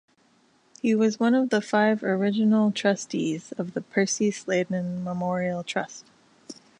[0.81, 6.05] He was one of the five original Trustees of the Percy Sladen Memorial Trust.